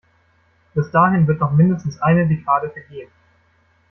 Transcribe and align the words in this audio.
Bis 0.73 0.89
dahin 0.89 1.27
wird 1.27 1.39
noch 1.41 1.51
mindestens 1.51 2.01
eine 2.01 2.27
Dekade 2.27 2.71
vergehen. 2.71 3.11